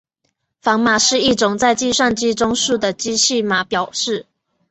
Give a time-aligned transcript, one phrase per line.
[0.63, 4.25] 反码是一种在计算机中数的机器码表示。